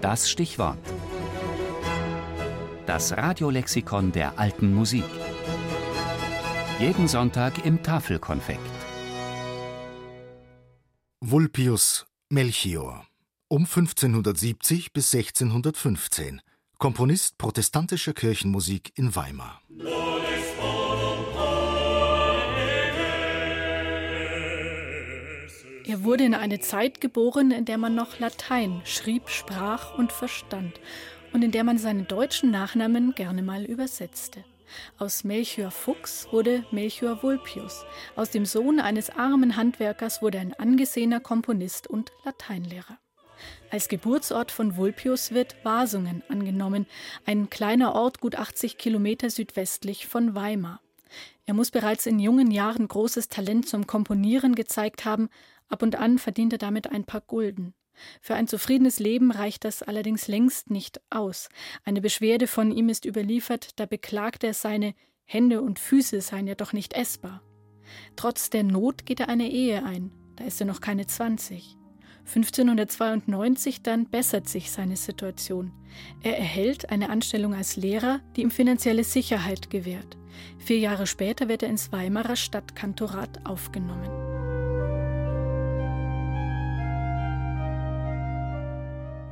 [0.00, 0.78] Das Stichwort.
[2.86, 5.04] Das Radiolexikon der alten Musik.
[6.78, 8.60] Jeden Sonntag im Tafelkonfekt.
[11.20, 13.04] Vulpius Melchior
[13.48, 16.40] um 1570 bis 1615
[16.78, 19.60] Komponist protestantischer Kirchenmusik in Weimar.
[25.90, 30.78] Er wurde in eine Zeit geboren, in der man noch Latein schrieb, sprach und verstand
[31.32, 34.44] und in der man seinen deutschen Nachnamen gerne mal übersetzte.
[34.98, 37.84] Aus Melchior Fuchs wurde Melchior Vulpius.
[38.14, 42.96] Aus dem Sohn eines armen Handwerkers wurde ein angesehener Komponist und Lateinlehrer.
[43.72, 46.86] Als Geburtsort von Vulpius wird Wasungen angenommen,
[47.26, 50.80] ein kleiner Ort gut 80 Kilometer südwestlich von Weimar.
[51.46, 55.28] Er muss bereits in jungen Jahren großes Talent zum Komponieren gezeigt haben,
[55.70, 57.74] ab und an verdient er damit ein paar Gulden.
[58.20, 61.48] Für ein zufriedenes Leben reicht das allerdings längst nicht aus.
[61.84, 64.94] Eine Beschwerde von ihm ist überliefert, da beklagt er seine
[65.24, 67.42] Hände und Füße seien ja doch nicht essbar.
[68.16, 71.76] Trotz der Not geht er eine Ehe ein, da ist er noch keine 20.
[72.26, 75.72] 1592 dann bessert sich seine Situation.
[76.22, 80.16] Er erhält eine Anstellung als Lehrer, die ihm finanzielle Sicherheit gewährt.
[80.58, 84.19] Vier Jahre später wird er ins Weimarer Stadtkantorat aufgenommen.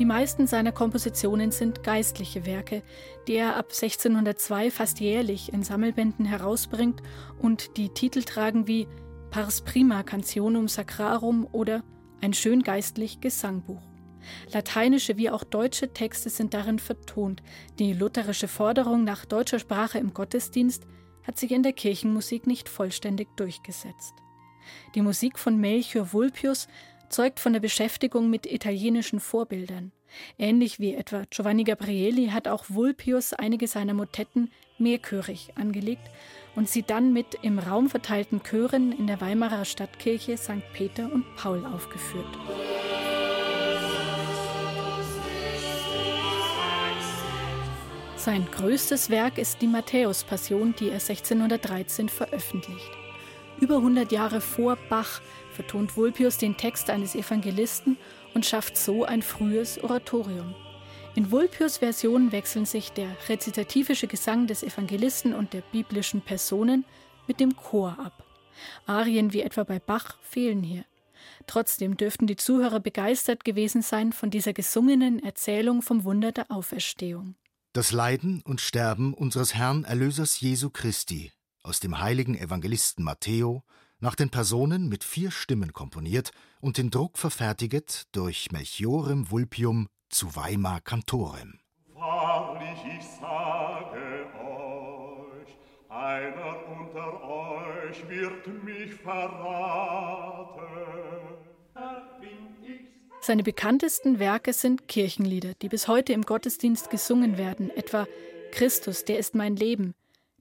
[0.00, 2.82] Die meisten seiner Kompositionen sind geistliche Werke,
[3.28, 7.02] die er ab 1602 fast jährlich in Sammelbänden herausbringt
[7.38, 8.88] und die Titel tragen wie
[9.30, 11.82] Pars prima cantionum sacrarum oder
[12.22, 13.82] ein schön geistlich Gesangbuch.
[14.50, 17.42] Lateinische wie auch deutsche Texte sind darin vertont.
[17.78, 20.86] Die lutherische Forderung nach deutscher Sprache im Gottesdienst
[21.24, 24.14] hat sich in der Kirchenmusik nicht vollständig durchgesetzt.
[24.94, 26.68] Die Musik von Melchior Vulpius
[27.10, 29.92] zeugt von der Beschäftigung mit italienischen Vorbildern.
[30.38, 36.08] Ähnlich wie etwa Giovanni Gabrieli hat auch Vulpius einige seiner Motetten mehrchörig angelegt
[36.56, 40.62] und sie dann mit im Raum verteilten Chören in der Weimarer Stadtkirche St.
[40.72, 42.26] Peter und Paul aufgeführt.
[48.16, 52.90] Sein größtes Werk ist die Matthäus-Passion, die er 1613 veröffentlicht.
[53.60, 57.96] Über 100 Jahre vor Bach vertont Vulpius den Text eines Evangelisten
[58.34, 60.54] und schafft so ein frühes Oratorium.
[61.16, 66.84] In Vulpius Version wechseln sich der rezitativische Gesang des Evangelisten und der biblischen Personen
[67.26, 68.24] mit dem Chor ab.
[68.86, 70.84] Arien wie etwa bei Bach fehlen hier.
[71.46, 77.34] Trotzdem dürften die Zuhörer begeistert gewesen sein von dieser gesungenen Erzählung vom Wunder der Auferstehung.
[77.72, 81.32] Das Leiden und Sterben unseres Herrn Erlösers Jesu Christi
[81.62, 83.62] aus dem heiligen Evangelisten Matteo
[84.00, 90.34] nach den Personen mit vier Stimmen komponiert und den Druck verfertiget durch Melchiorem Vulpium zu
[90.34, 91.60] Weimar Kantorem.
[91.94, 95.56] Wahrlich, ich sage euch,
[95.88, 100.60] einer unter euch wird mich verraten.
[103.22, 108.06] Seine bekanntesten Werke sind Kirchenlieder, die bis heute im Gottesdienst gesungen werden, etwa
[108.50, 109.94] Christus, der ist mein Leben,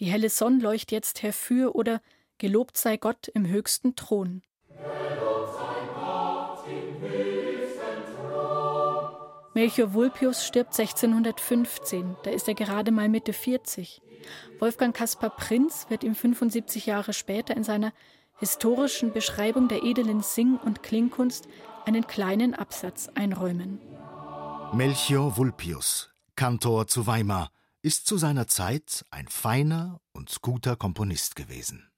[0.00, 2.00] die helle Sonne leucht jetzt herfür oder
[2.42, 4.42] Gelobt sei Gott im höchsten Thron.
[9.54, 14.02] Melchior Vulpius stirbt 1615, da ist er gerade mal Mitte 40.
[14.58, 17.92] Wolfgang Caspar Prinz wird ihm 75 Jahre später in seiner
[18.40, 21.46] historischen Beschreibung der edlen Sing- und Klingkunst
[21.84, 23.78] einen kleinen Absatz einräumen.
[24.72, 31.88] Melchior Vulpius, Kantor zu Weimar, ist zu seiner Zeit ein feiner und guter Komponist gewesen.